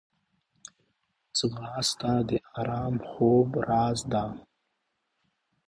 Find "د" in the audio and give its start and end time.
2.29-2.31